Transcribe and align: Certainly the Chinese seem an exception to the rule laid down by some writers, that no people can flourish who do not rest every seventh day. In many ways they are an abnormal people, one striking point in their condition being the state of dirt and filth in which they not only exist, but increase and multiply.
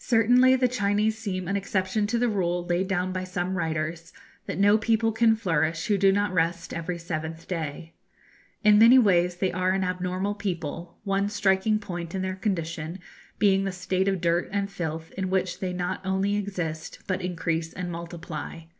Certainly 0.00 0.56
the 0.56 0.66
Chinese 0.66 1.16
seem 1.16 1.46
an 1.46 1.54
exception 1.54 2.08
to 2.08 2.18
the 2.18 2.28
rule 2.28 2.66
laid 2.66 2.88
down 2.88 3.12
by 3.12 3.22
some 3.22 3.56
writers, 3.56 4.12
that 4.46 4.58
no 4.58 4.76
people 4.76 5.12
can 5.12 5.36
flourish 5.36 5.86
who 5.86 5.96
do 5.96 6.10
not 6.10 6.32
rest 6.32 6.74
every 6.74 6.98
seventh 6.98 7.46
day. 7.46 7.94
In 8.64 8.76
many 8.80 8.98
ways 8.98 9.36
they 9.36 9.52
are 9.52 9.70
an 9.70 9.84
abnormal 9.84 10.34
people, 10.34 10.98
one 11.04 11.28
striking 11.28 11.78
point 11.78 12.12
in 12.12 12.22
their 12.22 12.34
condition 12.34 12.98
being 13.38 13.62
the 13.62 13.70
state 13.70 14.08
of 14.08 14.20
dirt 14.20 14.48
and 14.50 14.68
filth 14.68 15.12
in 15.12 15.30
which 15.30 15.60
they 15.60 15.72
not 15.72 16.04
only 16.04 16.34
exist, 16.34 16.98
but 17.06 17.22
increase 17.22 17.72
and 17.72 17.88
multiply. 17.92 18.62